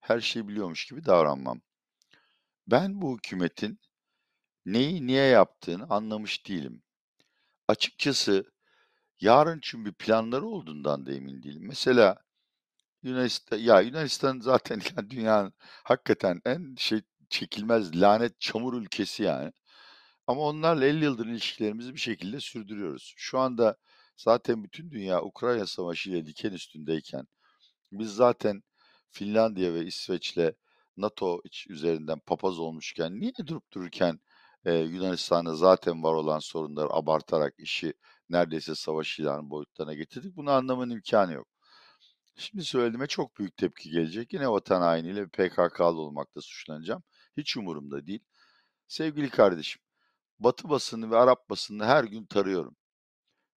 Her 0.00 0.20
şeyi 0.20 0.48
biliyormuş 0.48 0.86
gibi 0.86 1.04
davranmam. 1.04 1.60
Ben 2.66 3.02
bu 3.02 3.16
hükümetin 3.16 3.80
neyi 4.66 5.06
niye 5.06 5.24
yaptığını 5.24 5.86
anlamış 5.90 6.48
değilim. 6.48 6.82
Açıkçası 7.68 8.44
yarın 9.20 9.58
için 9.58 9.84
bir 9.86 9.92
planları 9.92 10.46
olduğundan 10.46 11.06
da 11.06 11.12
emin 11.12 11.42
değilim. 11.42 11.62
Mesela 11.66 12.16
Yunanistan, 13.02 13.58
ya 13.58 13.80
Yunanistan 13.80 14.40
zaten 14.40 14.80
yani 14.96 15.10
dünyanın 15.10 15.54
hakikaten 15.60 16.40
en 16.46 16.74
şey 16.78 17.00
çekilmez 17.30 18.00
lanet 18.02 18.40
çamur 18.40 18.74
ülkesi 18.82 19.22
yani. 19.22 19.52
Ama 20.26 20.40
onlarla 20.42 20.84
50 20.86 21.04
yıldır 21.04 21.26
ilişkilerimizi 21.26 21.94
bir 21.94 22.00
şekilde 22.00 22.40
sürdürüyoruz. 22.40 23.14
Şu 23.16 23.38
anda 23.38 23.76
zaten 24.16 24.64
bütün 24.64 24.90
dünya 24.90 25.22
Ukrayna 25.22 25.66
Savaşı 25.66 26.10
ile 26.10 26.26
diken 26.26 26.52
üstündeyken 26.52 27.26
biz 27.92 28.14
zaten 28.14 28.62
Finlandiya 29.10 29.74
ve 29.74 29.86
İsveç'le 29.86 30.52
NATO 30.96 31.42
üzerinden 31.68 32.18
papaz 32.18 32.58
olmuşken 32.58 33.20
niye 33.20 33.32
durup 33.46 33.72
dururken 33.72 34.20
e, 34.64 34.74
Yunanistan'da 34.74 35.54
zaten 35.56 36.02
var 36.02 36.14
olan 36.14 36.38
sorunları 36.38 36.88
abartarak 36.92 37.54
işi 37.58 37.94
neredeyse 38.30 38.74
savaş 38.74 39.18
ilanı 39.18 39.50
boyutlarına 39.50 39.94
getirdik? 39.94 40.36
Bunu 40.36 40.50
anlamanın 40.50 40.90
imkanı 40.90 41.32
yok. 41.32 41.48
Şimdi 42.36 42.64
söylediğime 42.64 43.06
çok 43.06 43.38
büyük 43.38 43.56
tepki 43.56 43.90
gelecek. 43.90 44.32
Yine 44.32 44.50
vatan 44.50 44.80
hainiyle 44.82 45.26
PKK'lı 45.26 46.00
olmakta 46.00 46.40
suçlanacağım. 46.40 47.02
Hiç 47.36 47.56
umurumda 47.56 48.06
değil. 48.06 48.24
Sevgili 48.88 49.30
kardeşim, 49.30 49.82
Batı 50.38 50.68
basını 50.68 51.10
ve 51.10 51.16
Arap 51.16 51.50
basını 51.50 51.84
her 51.84 52.04
gün 52.04 52.26
tarıyorum. 52.26 52.76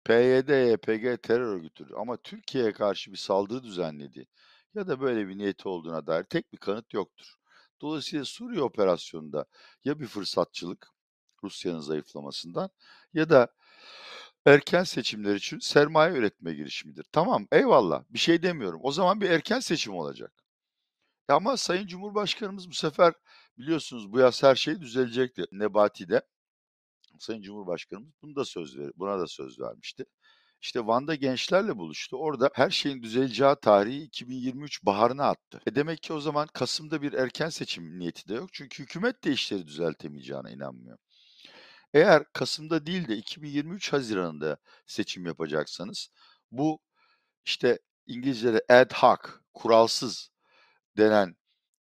PYD, 0.05 0.49
YPG 0.73 1.23
terör 1.23 1.47
örgütüdür 1.57 1.95
ama 1.95 2.17
Türkiye'ye 2.17 2.73
karşı 2.73 3.13
bir 3.13 3.17
saldırı 3.17 3.63
düzenledi 3.65 4.27
ya 4.75 4.89
da 4.89 5.01
böyle 5.01 5.29
bir 5.29 5.39
niyeti 5.39 5.69
olduğuna 5.69 6.07
dair 6.07 6.25
tek 6.25 6.53
bir 6.53 6.59
kanıt 6.59 6.95
yoktur. 6.95 7.37
Dolayısıyla 7.81 8.25
Suriye 8.25 8.63
operasyonunda 8.63 9.47
ya 9.85 10.01
bir 10.01 10.07
fırsatçılık 10.07 10.89
Rusya'nın 11.45 11.81
zayıflamasından 11.81 12.71
ya 13.15 13.31
da 13.31 13.49
erken 14.47 14.85
seçimler 14.85 15.35
için 15.35 15.59
sermaye 15.59 16.15
üretme 16.15 16.55
girişimidir. 16.55 17.05
Tamam 17.13 17.47
eyvallah 17.53 18.05
bir 18.11 18.19
şey 18.19 18.43
demiyorum. 18.43 18.81
O 18.83 18.93
zaman 18.93 19.21
bir 19.21 19.31
erken 19.31 19.61
seçim 19.61 19.95
olacak. 19.95 20.33
Ama 21.29 21.57
Sayın 21.57 21.87
Cumhurbaşkanımız 21.87 22.71
bu 22.71 22.75
sefer 22.75 23.15
biliyorsunuz 23.59 24.13
bu 24.13 24.19
yaz 24.19 24.43
her 24.43 24.55
şey 24.55 24.81
düzelecekti. 24.81 25.45
Nebati'de 25.53 26.23
Sayın 27.19 27.43
Cumhurbaşkanımız 27.43 28.13
bunu 28.23 28.37
da 28.37 28.45
söz 28.45 28.79
ver, 28.79 28.91
buna 28.97 29.19
da 29.19 29.27
söz 29.27 29.61
vermişti. 29.61 30.05
İşte 30.61 30.87
Van'da 30.87 31.15
gençlerle 31.15 31.77
buluştu. 31.77 32.17
Orada 32.17 32.51
her 32.55 32.71
şeyin 32.71 33.03
düzeleceği 33.03 33.55
tarihi 33.63 34.03
2023 34.03 34.85
baharına 34.85 35.25
attı. 35.29 35.61
E 35.67 35.75
demek 35.75 36.03
ki 36.03 36.13
o 36.13 36.21
zaman 36.21 36.49
Kasım'da 36.53 37.03
bir 37.03 37.13
erken 37.13 37.49
seçim 37.49 37.99
niyeti 37.99 38.29
de 38.29 38.35
yok. 38.35 38.49
Çünkü 38.53 38.83
hükümet 38.83 39.25
de 39.25 39.33
işleri 39.33 39.67
düzeltemeyeceğine 39.67 40.53
inanmıyor. 40.53 40.99
Eğer 41.95 42.25
Kasım'da 42.33 42.87
değil 42.87 43.09
de 43.09 43.17
2023 43.17 43.93
Haziran'da 43.93 44.57
seçim 44.87 45.27
yapacaksanız 45.27 46.09
bu 46.51 46.81
işte 47.45 47.79
İngilizce'de 48.07 48.65
ad 48.69 48.95
hoc, 48.95 49.21
kuralsız 49.55 50.31
denen 50.97 51.37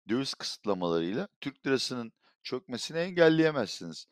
döviz 0.09 0.35
kısıtlamalarıyla 0.35 1.29
Türk 1.41 1.67
lirasının 1.67 2.12
çökmesini 2.43 2.99
engelleyemezsiniz. 2.99 4.07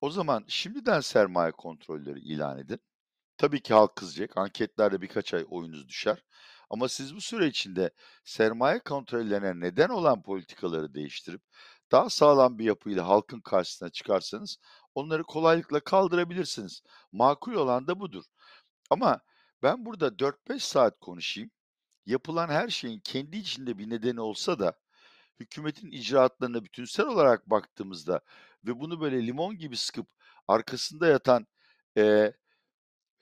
O 0.00 0.10
zaman 0.10 0.44
şimdiden 0.48 1.00
sermaye 1.00 1.52
kontrolleri 1.52 2.20
ilan 2.20 2.58
edin. 2.58 2.80
Tabii 3.36 3.62
ki 3.62 3.74
halk 3.74 3.96
kızacak. 3.96 4.36
Anketlerde 4.36 5.00
birkaç 5.00 5.34
ay 5.34 5.44
oyunuz 5.50 5.88
düşer. 5.88 6.24
Ama 6.70 6.88
siz 6.88 7.14
bu 7.16 7.20
süre 7.20 7.46
içinde 7.46 7.90
sermaye 8.24 8.78
kontrollerine 8.78 9.60
neden 9.60 9.88
olan 9.88 10.22
politikaları 10.22 10.94
değiştirip 10.94 11.42
daha 11.92 12.10
sağlam 12.10 12.58
bir 12.58 12.64
yapıyla 12.64 13.08
halkın 13.08 13.40
karşısına 13.40 13.90
çıkarsanız 13.90 14.58
onları 14.94 15.22
kolaylıkla 15.22 15.80
kaldırabilirsiniz. 15.80 16.82
Makul 17.12 17.52
olan 17.52 17.86
da 17.86 18.00
budur. 18.00 18.24
Ama 18.90 19.20
ben 19.62 19.84
burada 19.84 20.18
4-5 20.18 20.60
saat 20.60 21.00
konuşayım. 21.00 21.50
Yapılan 22.06 22.48
her 22.48 22.68
şeyin 22.68 23.00
kendi 23.00 23.36
içinde 23.36 23.78
bir 23.78 23.90
nedeni 23.90 24.20
olsa 24.20 24.58
da 24.58 24.72
hükümetin 25.40 25.90
icraatlarına 25.90 26.64
bütünsel 26.64 27.06
olarak 27.06 27.50
baktığımızda 27.50 28.20
ve 28.66 28.80
bunu 28.80 29.00
böyle 29.00 29.26
limon 29.26 29.58
gibi 29.58 29.76
sıkıp 29.76 30.06
arkasında 30.48 31.06
yatan 31.06 31.46
e, 31.96 32.32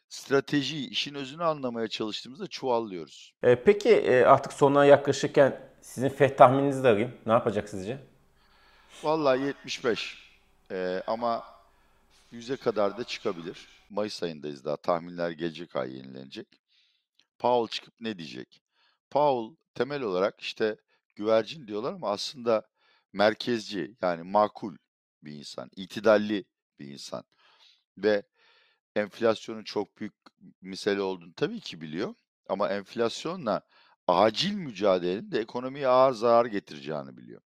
stratejiyi, 0.09 0.91
işin 0.91 1.15
özünü 1.15 1.45
anlamaya 1.45 1.89
çalıştığımızda 1.89 2.47
çuvallıyoruz. 2.47 3.35
E, 3.43 3.63
peki 3.63 3.89
e, 3.89 4.25
artık 4.25 4.53
sonuna 4.53 4.85
yaklaşırken 4.85 5.61
sizin 5.81 6.09
FED 6.09 6.37
tahmininizi 6.37 6.85
de 6.85 6.89
arayayım. 6.89 7.15
Ne 7.27 7.33
yapacak 7.33 7.69
sizce? 7.69 7.99
Vallahi 9.03 9.41
75 9.41 10.19
e, 10.71 11.03
ama 11.07 11.45
100'e 12.33 12.57
kadar 12.57 12.99
da 12.99 13.05
çıkabilir. 13.05 13.69
Mayıs 13.91 14.23
ayındayız 14.23 14.65
daha. 14.65 14.77
Tahminler 14.77 15.31
gelecek 15.31 15.77
ay 15.77 15.97
yenilenecek. 15.97 16.47
Powell 17.39 17.69
çıkıp 17.69 17.95
ne 18.01 18.19
diyecek? 18.19 18.63
Powell 19.11 19.57
temel 19.75 20.03
olarak 20.03 20.41
işte 20.41 20.77
güvercin 21.17 21.67
diyorlar 21.67 21.93
ama 21.93 22.11
aslında 22.11 22.69
merkezci 23.13 23.97
yani 24.03 24.23
makul 24.23 24.77
bir 25.23 25.33
insan, 25.33 25.71
itidalli 25.77 26.45
bir 26.79 26.87
insan 26.87 27.25
ve 27.99 28.23
enflasyonun 28.97 29.65
çok 29.65 29.99
büyük 29.99 30.15
mesele 30.63 31.03
olduğunu 31.03 31.35
tabii 31.35 31.61
ki 31.61 31.81
biliyor 31.81 32.15
ama 32.49 32.69
enflasyonla 32.69 33.63
acil 34.07 34.55
mücadelenin 34.55 35.33
de 35.33 35.41
ekonomiye 35.41 35.89
ağır 35.89 36.13
zarar 36.13 36.47
getireceğini 36.47 37.17
biliyor. 37.17 37.43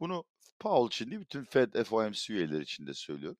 Bunu 0.00 0.24
Powell 0.58 0.86
için 0.86 1.10
değil, 1.10 1.20
bütün 1.20 1.44
Fed, 1.44 1.84
FOMC 1.84 2.34
üyeleri 2.34 2.62
için 2.62 2.86
de 2.86 2.94
söylüyor. 2.94 3.36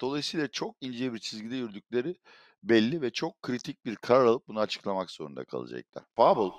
Dolayısıyla 0.00 0.48
çok 0.48 0.76
ince 0.80 1.14
bir 1.14 1.18
çizgide 1.18 1.56
yürüdükleri 1.56 2.16
belli 2.62 3.02
ve 3.02 3.10
çok 3.10 3.42
kritik 3.42 3.84
bir 3.84 3.96
karar 3.96 4.24
alıp 4.24 4.48
bunu 4.48 4.60
açıklamak 4.60 5.10
zorunda 5.10 5.44
kalacaklar. 5.44 6.04
Powell, 6.16 6.50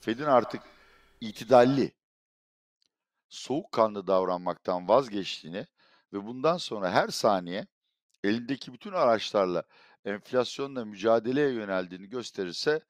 Fed'in 0.00 0.24
artık 0.24 0.62
itidalli, 1.28 1.92
soğukkanlı 3.28 4.06
davranmaktan 4.06 4.88
vazgeçtiğini 4.88 5.66
ve 6.12 6.26
bundan 6.26 6.56
sonra 6.56 6.90
her 6.90 7.08
saniye 7.08 7.66
elindeki 8.24 8.72
bütün 8.72 8.92
araçlarla 8.92 9.62
enflasyonla 10.04 10.84
mücadeleye 10.84 11.50
yöneldiğini 11.52 12.08
gösterirse 12.08 12.80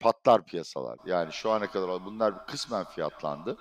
patlar 0.00 0.46
piyasalar. 0.46 0.98
Yani 1.06 1.32
şu 1.32 1.50
ana 1.50 1.70
kadar 1.70 2.04
bunlar 2.04 2.46
kısmen 2.46 2.84
fiyatlandı 2.84 3.56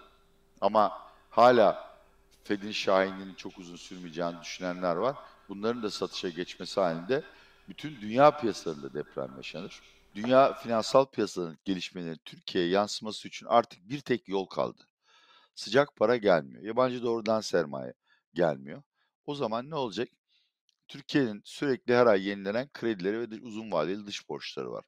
ama 0.61 1.01
hala 1.29 1.95
Fed'in 2.43 2.71
şahinliğinin 2.71 3.33
çok 3.35 3.57
uzun 3.57 3.75
sürmeyeceğini 3.75 4.41
düşünenler 4.41 4.95
var. 4.95 5.15
Bunların 5.49 5.83
da 5.83 5.89
satışa 5.89 6.29
geçmesi 6.29 6.79
halinde 6.79 7.23
bütün 7.69 8.01
dünya 8.01 8.37
piyasalarında 8.37 8.93
deprem 8.93 9.31
yaşanır. 9.37 9.81
Dünya 10.15 10.53
finansal 10.53 11.05
piyasalarının 11.05 11.59
gelişmeleri 11.65 12.17
Türkiye'ye 12.25 12.69
yansıması 12.69 13.27
için 13.27 13.45
artık 13.45 13.89
bir 13.89 13.99
tek 13.99 14.27
yol 14.27 14.45
kaldı. 14.45 14.87
Sıcak 15.55 15.95
para 15.95 16.17
gelmiyor. 16.17 16.63
Yabancı 16.63 17.03
doğrudan 17.03 17.41
sermaye 17.41 17.93
gelmiyor. 18.33 18.83
O 19.25 19.35
zaman 19.35 19.69
ne 19.69 19.75
olacak? 19.75 20.09
Türkiye'nin 20.87 21.41
sürekli 21.45 21.95
her 21.95 22.05
ay 22.05 22.27
yenilenen 22.27 22.69
kredileri 22.73 23.19
ve 23.19 23.41
uzun 23.41 23.71
vadeli 23.71 24.05
dış 24.05 24.29
borçları 24.29 24.71
var. 24.71 24.85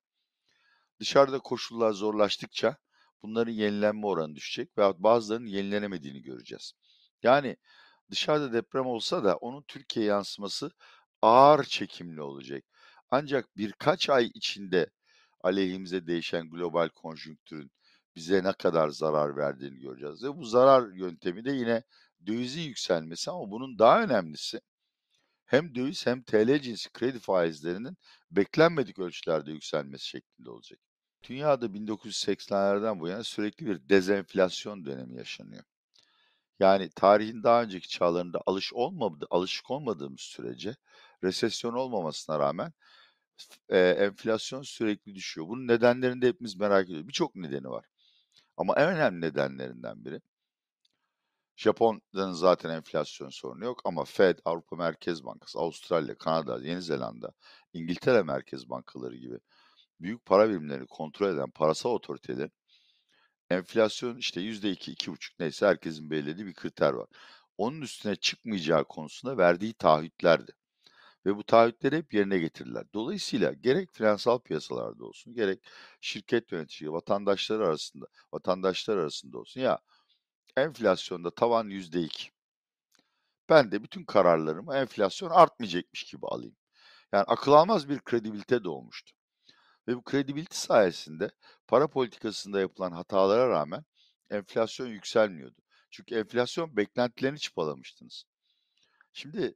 Dışarıda 0.99 1.39
koşullar 1.39 1.91
zorlaştıkça 1.91 2.77
bunların 3.23 3.51
yenilenme 3.51 4.07
oranı 4.07 4.35
düşecek 4.35 4.77
ve 4.77 5.03
bazılarının 5.03 5.47
yenilenemediğini 5.47 6.21
göreceğiz. 6.21 6.73
Yani 7.23 7.57
dışarıda 8.11 8.53
deprem 8.53 8.85
olsa 8.85 9.23
da 9.23 9.35
onun 9.37 9.61
Türkiye 9.61 10.05
yansıması 10.05 10.71
ağır 11.21 11.63
çekimli 11.63 12.21
olacak. 12.21 12.63
Ancak 13.11 13.57
birkaç 13.57 14.09
ay 14.09 14.25
içinde 14.33 14.87
aleyhimize 15.47 16.07
değişen 16.07 16.49
global 16.49 16.89
konjonktürün 16.89 17.71
bize 18.15 18.43
ne 18.43 18.53
kadar 18.53 18.89
zarar 18.89 19.37
verdiğini 19.37 19.79
göreceğiz. 19.79 20.23
Ve 20.23 20.37
bu 20.37 20.45
zarar 20.45 20.91
yöntemi 20.91 21.45
de 21.45 21.51
yine 21.51 21.83
dövizin 22.27 22.61
yükselmesi 22.61 23.31
ama 23.31 23.51
bunun 23.51 23.79
daha 23.79 24.03
önemlisi 24.03 24.61
hem 25.45 25.75
döviz 25.75 26.05
hem 26.05 26.23
TL 26.23 26.59
cinsi 26.59 26.89
kredi 26.93 27.19
faizlerinin 27.19 27.97
beklenmedik 28.31 28.99
ölçülerde 28.99 29.51
yükselmesi 29.51 30.05
şeklinde 30.07 30.49
olacak. 30.49 30.79
Dünyada 31.29 31.73
1980'lerden 31.73 32.99
bu 32.99 33.07
yana 33.07 33.23
sürekli 33.23 33.65
bir 33.65 33.89
dezenflasyon 33.89 34.85
dönemi 34.85 35.17
yaşanıyor. 35.17 35.63
Yani 36.59 36.89
tarihin 36.95 37.43
daha 37.43 37.63
önceki 37.63 37.89
çağlarında 37.89 38.41
alış 38.45 38.73
olmadı, 38.73 39.27
alışık 39.29 39.71
olmadığımız 39.71 40.21
sürece 40.21 40.75
resesyon 41.23 41.73
olmamasına 41.73 42.39
rağmen 42.39 42.73
e, 43.69 43.79
enflasyon 43.79 44.61
sürekli 44.61 45.15
düşüyor. 45.15 45.47
Bunun 45.47 45.67
nedenlerini 45.67 46.21
de 46.21 46.27
hepimiz 46.27 46.55
merak 46.55 46.85
ediyoruz. 46.85 47.07
Birçok 47.07 47.35
nedeni 47.35 47.69
var. 47.69 47.85
Ama 48.57 48.75
en 48.75 48.89
önemli 48.95 49.21
nedenlerinden 49.21 50.05
biri 50.05 50.21
Japonya'nın 51.55 52.31
zaten 52.31 52.69
enflasyon 52.69 53.29
sorunu 53.29 53.65
yok 53.65 53.81
ama 53.85 54.05
Fed, 54.05 54.39
Avrupa 54.45 54.75
Merkez 54.75 55.23
Bankası, 55.25 55.59
Avustralya, 55.59 56.15
Kanada, 56.17 56.59
Yeni 56.67 56.81
Zelanda, 56.81 57.31
İngiltere 57.73 58.23
Merkez 58.23 58.69
Bankaları 58.69 59.15
gibi 59.15 59.39
büyük 60.01 60.25
para 60.25 60.49
birimlerini 60.49 60.87
kontrol 60.87 61.33
eden 61.33 61.49
parasal 61.49 61.89
otoritelerin 61.89 62.51
enflasyon 63.49 64.17
işte 64.17 64.41
yüzde 64.41 64.71
iki, 64.71 64.91
iki 64.91 65.11
buçuk 65.11 65.39
neyse 65.39 65.67
herkesin 65.67 66.09
belirlediği 66.09 66.47
bir 66.47 66.53
kriter 66.53 66.93
var. 66.93 67.07
Onun 67.57 67.81
üstüne 67.81 68.15
çıkmayacağı 68.15 68.85
konusunda 68.85 69.37
verdiği 69.37 69.73
taahhütlerdi. 69.73 70.51
Ve 71.27 71.35
bu 71.35 71.43
taahhütleri 71.43 71.97
hep 71.97 72.13
yerine 72.13 72.37
getirdiler. 72.37 72.85
Dolayısıyla 72.93 73.53
gerek 73.53 73.93
finansal 73.93 74.39
piyasalarda 74.39 75.05
olsun, 75.05 75.33
gerek 75.33 75.59
şirket 76.01 76.51
yöneticileri, 76.51 76.93
vatandaşlar 76.93 77.59
arasında, 77.59 78.05
vatandaşlar 78.33 78.97
arasında 78.97 79.37
olsun 79.37 79.61
ya 79.61 79.79
enflasyonda 80.57 81.31
tavan 81.31 81.69
yüzde 81.69 82.01
iki. 82.01 82.29
Ben 83.49 83.71
de 83.71 83.83
bütün 83.83 84.03
kararlarımı 84.03 84.75
enflasyon 84.75 85.29
artmayacakmış 85.29 86.03
gibi 86.03 86.27
alayım. 86.27 86.55
Yani 87.13 87.23
akıl 87.23 87.51
almaz 87.51 87.89
bir 87.89 87.99
kredibilite 87.99 88.63
doğmuştu. 88.63 89.13
Ve 89.87 89.95
bu 89.95 90.03
kredibilite 90.03 90.55
sayesinde 90.55 91.31
para 91.67 91.87
politikasında 91.87 92.59
yapılan 92.59 92.91
hatalara 92.91 93.49
rağmen 93.49 93.85
enflasyon 94.29 94.87
yükselmiyordu. 94.87 95.61
Çünkü 95.91 96.15
enflasyon 96.15 96.77
beklentilerini 96.77 97.39
çıpalamıştınız. 97.39 98.23
Şimdi 99.13 99.55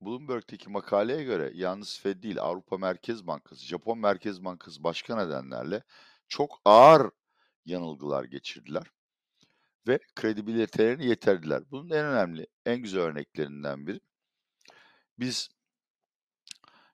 Bloomberg'teki 0.00 0.70
makaleye 0.70 1.24
göre 1.24 1.50
yalnız 1.54 2.00
Fed 2.00 2.22
değil 2.22 2.40
Avrupa 2.40 2.78
Merkez 2.78 3.26
Bankası, 3.26 3.66
Japon 3.66 3.98
Merkez 3.98 4.44
Bankası 4.44 4.84
başka 4.84 5.16
nedenlerle 5.16 5.82
çok 6.28 6.60
ağır 6.64 7.10
yanılgılar 7.64 8.24
geçirdiler 8.24 8.86
ve 9.88 9.98
kredibilitelerini 10.14 11.06
yeterdiler. 11.06 11.62
Bunun 11.70 11.90
en 11.90 12.04
önemli, 12.06 12.46
en 12.66 12.78
güzel 12.82 13.02
örneklerinden 13.02 13.86
biri. 13.86 14.00
Biz 15.18 15.48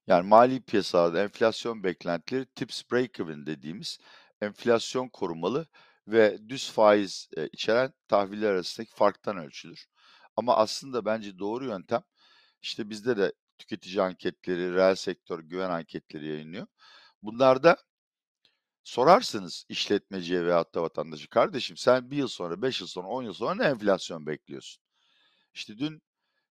yani 0.06 0.28
mali 0.28 0.62
piyasalarda 0.62 1.23
enflasyon 1.23 1.85
beklentileri 1.85 2.47
tips 2.47 2.82
break-even 2.82 3.47
dediğimiz 3.47 3.99
enflasyon 4.40 5.09
korumalı 5.09 5.66
ve 6.09 6.49
düz 6.49 6.71
faiz 6.71 7.28
e, 7.37 7.47
içeren 7.49 7.92
tahviller 8.09 8.50
arasındaki 8.50 8.94
farktan 8.94 9.37
ölçülür. 9.37 9.87
Ama 10.37 10.56
aslında 10.56 11.04
bence 11.04 11.38
doğru 11.38 11.64
yöntem 11.64 12.02
işte 12.62 12.90
bizde 12.90 13.16
de 13.16 13.33
tüketici 13.59 14.02
anketleri, 14.02 14.75
reel 14.75 14.95
sektör 14.95 15.38
güven 15.38 15.71
anketleri 15.71 16.28
yayınlıyor. 16.28 16.66
Bunlarda 17.23 17.76
sorarsınız 18.85 19.66
işletmeciye 19.69 20.45
veyahut 20.45 20.75
da 20.75 20.83
vatandaşı 20.83 21.28
kardeşim 21.28 21.76
sen 21.76 22.11
bir 22.11 22.16
yıl 22.16 22.28
sonra, 22.28 22.62
beş 22.62 22.81
yıl 22.81 22.88
sonra, 22.88 23.07
on 23.07 23.23
yıl 23.23 23.33
sonra 23.33 23.54
ne 23.54 23.64
enflasyon 23.64 24.26
bekliyorsun? 24.26 24.83
İşte 25.54 25.78
dün 25.78 26.02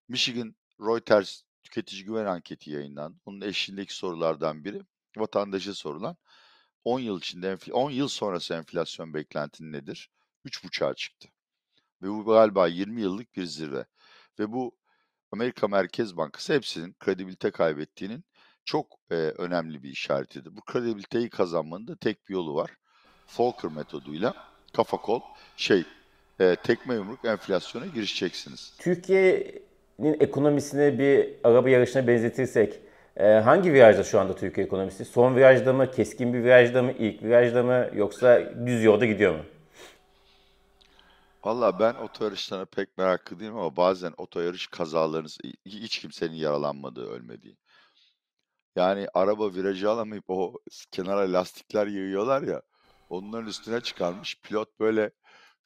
Michigan 0.08 0.54
Reuters 0.80 1.42
tüketici 1.62 2.04
güven 2.04 2.26
anketi 2.26 2.70
yayınlandı. 2.70 3.18
Bunun 3.26 3.40
eşliğindeki 3.40 3.94
sorulardan 3.96 4.64
biri 4.64 4.82
vatandaşa 5.16 5.74
sorulan 5.74 6.16
10 6.84 7.00
yıl 7.00 7.18
içinde 7.18 7.58
10 7.72 7.90
yıl 7.90 8.08
sonrası 8.08 8.54
enflasyon 8.54 9.14
beklentin 9.14 9.72
nedir? 9.72 10.10
3,5'a 10.44 10.94
çıktı. 10.94 11.28
Ve 12.02 12.08
bu 12.08 12.24
galiba 12.24 12.66
20 12.66 13.00
yıllık 13.00 13.36
bir 13.36 13.44
zirve. 13.44 13.86
Ve 14.38 14.52
bu 14.52 14.76
Amerika 15.32 15.68
Merkez 15.68 16.16
Bankası 16.16 16.54
hepsinin 16.54 16.94
kredibilite 17.00 17.50
kaybettiğinin 17.50 18.24
çok 18.64 18.86
e, 19.10 19.14
önemli 19.14 19.82
bir 19.82 19.90
işaretidir. 19.90 20.56
Bu 20.56 20.60
kredibiliteyi 20.60 21.30
kazanmanın 21.30 21.88
da 21.88 21.96
tek 21.96 22.28
bir 22.28 22.34
yolu 22.34 22.54
var. 22.54 22.70
Volcker 23.38 23.70
metoduyla 23.70 24.34
kafa 24.76 24.96
kol 24.96 25.20
şey 25.56 25.84
e, 26.40 26.56
tekme 26.56 26.94
yumruk 26.94 27.24
enflasyona 27.24 27.86
girişeceksiniz. 27.86 28.74
Türkiye'nin 28.78 30.16
ekonomisini 30.20 30.98
bir 30.98 31.30
araba 31.44 31.70
yarışına 31.70 32.06
benzetirsek 32.06 32.80
e, 33.16 33.26
hangi 33.26 33.72
virajda 33.72 34.04
şu 34.04 34.20
anda 34.20 34.34
Türkiye 34.34 34.66
ekonomisi? 34.66 35.04
Son 35.04 35.36
virajda 35.36 35.72
mı, 35.72 35.90
keskin 35.90 36.34
bir 36.34 36.44
virajda 36.44 36.82
mı, 36.82 36.92
ilk 36.98 37.22
virajda 37.22 37.62
mı 37.62 37.90
yoksa 37.94 38.52
düz 38.66 38.84
yolda 38.84 39.06
gidiyor 39.06 39.34
mu? 39.34 39.42
Valla 41.44 41.78
ben 41.78 41.94
oto 41.94 42.24
yarışlarına 42.24 42.64
pek 42.64 42.98
meraklı 42.98 43.40
değilim 43.40 43.56
ama 43.56 43.76
bazen 43.76 44.14
oto 44.16 44.40
yarış 44.40 44.66
kazalarınız 44.66 45.38
hiç 45.66 45.98
kimsenin 45.98 46.34
yaralanmadığı, 46.34 47.10
ölmediği. 47.10 47.56
Yani 48.76 49.08
araba 49.14 49.54
virajı 49.54 49.90
alamayıp 49.90 50.24
o 50.28 50.54
kenara 50.90 51.32
lastikler 51.32 51.86
yığıyorlar 51.86 52.42
ya, 52.42 52.62
onların 53.10 53.48
üstüne 53.48 53.80
çıkarmış. 53.80 54.40
Pilot 54.42 54.80
böyle 54.80 55.10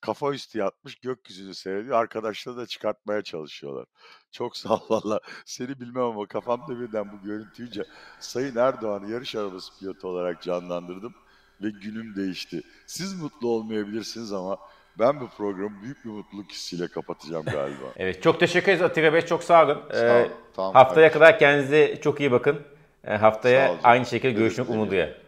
kafa 0.01 0.33
üstü 0.35 0.59
yatmış 0.59 0.97
gökyüzünü 0.97 1.55
seyrediyor. 1.55 1.97
Arkadaşlar 1.99 2.57
da 2.57 2.67
çıkartmaya 2.67 3.23
çalışıyorlar. 3.23 3.87
Çok 4.31 4.57
sağ 4.57 4.75
ol 4.75 4.81
valla. 4.89 5.21
Seni 5.47 5.81
bilmem 5.81 6.03
ama 6.03 6.27
kafamda 6.27 6.81
birden 6.81 7.12
bu 7.12 7.27
görüntüyü 7.27 7.85
Sayın 8.21 8.57
Erdoğan'ı 8.57 9.11
yarış 9.11 9.35
arabası 9.35 9.79
pilotu 9.79 10.09
olarak 10.09 10.43
canlandırdım 10.43 11.15
ve 11.62 11.71
günüm 11.71 12.17
değişti. 12.17 12.62
Siz 12.87 13.21
mutlu 13.21 13.49
olmayabilirsiniz 13.49 14.33
ama 14.33 14.59
ben 14.99 15.21
bu 15.21 15.29
programı 15.29 15.83
büyük 15.83 16.05
bir 16.05 16.11
mutluluk 16.11 16.51
hissiyle 16.51 16.89
kapatacağım 16.89 17.45
galiba. 17.45 17.87
evet 17.97 18.23
çok 18.23 18.41
teşekkür 18.41 18.73
ederiz 18.73 18.83
Atilla 18.83 19.13
Bey. 19.13 19.21
Çok 19.23 19.45
sağ 19.45 19.65
olun. 19.65 19.83
Sağ. 19.93 20.19
Ee, 20.21 20.31
tamam, 20.57 20.75
haftaya 20.75 21.07
hadi. 21.07 21.15
kadar 21.15 21.39
kendinize 21.39 22.01
çok 22.01 22.21
iyi 22.21 22.33
bakın. 22.33 22.61
Ee, 23.05 23.17
haftaya 23.17 23.75
aynı 23.83 24.07
şekilde 24.07 24.33
görüşmek 24.33 24.71
umuduyla. 24.71 25.26